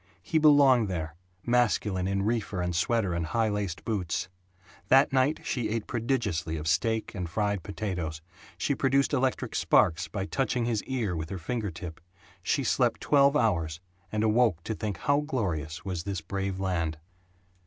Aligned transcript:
He 0.23 0.39
belonged 0.39 0.87
there, 0.87 1.13
masculine 1.45 2.07
in 2.07 2.23
reefer 2.23 2.59
and 2.59 2.75
sweater 2.75 3.13
and 3.13 3.23
high 3.23 3.49
laced 3.49 3.85
boots. 3.85 4.29
That 4.87 5.13
night 5.13 5.41
she 5.43 5.69
ate 5.69 5.85
prodigiously 5.85 6.57
of 6.57 6.67
steak 6.67 7.13
and 7.13 7.29
fried 7.29 7.61
potatoes; 7.61 8.19
she 8.57 8.73
produced 8.73 9.13
electric 9.13 9.53
sparks 9.53 10.07
by 10.07 10.25
touching 10.25 10.65
his 10.65 10.83
ear 10.85 11.15
with 11.15 11.29
her 11.29 11.37
finger 11.37 11.69
tip; 11.69 12.01
she 12.41 12.63
slept 12.63 12.99
twelve 12.99 13.37
hours; 13.37 13.79
and 14.11 14.23
awoke 14.23 14.63
to 14.63 14.73
think 14.73 14.97
how 14.97 15.19
glorious 15.19 15.85
was 15.85 16.01
this 16.01 16.21
brave 16.21 16.59
land. 16.59 16.97